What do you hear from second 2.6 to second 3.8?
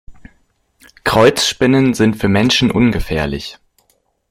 ungefährlich.